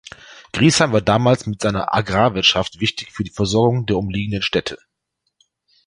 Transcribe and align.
Griesheim 0.51 0.93
war 0.93 1.01
damals 1.01 1.45
mit 1.45 1.61
seiner 1.61 1.93
Agrarwirtschaft 1.93 2.79
wichtig 2.79 3.11
für 3.11 3.23
die 3.23 3.29
Versorgung 3.29 3.85
der 3.85 3.97
umliegenden 3.97 4.41
Städte. 4.41 4.79